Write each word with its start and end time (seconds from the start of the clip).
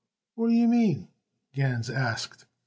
"What 0.33 0.47
do 0.47 0.53
you 0.55 0.67
mean?" 0.67 1.09
Gans 1.53 1.87
asked. 1.87 2.47